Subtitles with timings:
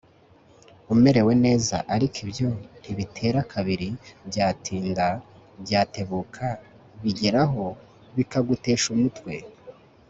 [0.93, 3.87] umerewe neza ariko ibyo ntibitera kabiri
[4.29, 5.07] Byatinda
[5.63, 6.45] byatebuka
[7.01, 7.63] bigeraho
[8.15, 9.33] bikagutesha umutwe